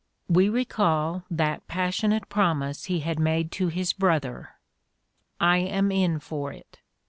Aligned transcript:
We 0.27 0.49
recall 0.49 1.25
that 1.29 1.67
passionate 1.67 2.27
promise 2.27 2.85
he 2.85 3.01
had 3.01 3.19
made 3.19 3.51
to 3.51 3.67
his 3.67 3.93
brother: 3.93 4.55
"I 5.39 5.57
am 5.59 5.91
in 5.91 6.17
for 6.19 6.51
it. 6.51 6.79